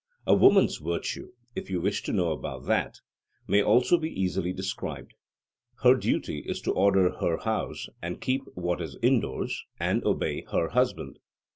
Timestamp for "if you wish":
1.53-2.01